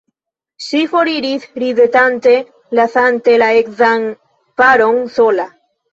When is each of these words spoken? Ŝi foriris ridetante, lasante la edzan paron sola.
Ŝi 0.67 0.79
foriris 0.93 1.43
ridetante, 1.63 2.33
lasante 2.79 3.35
la 3.43 3.51
edzan 3.61 4.09
paron 4.63 4.99
sola. 5.19 5.47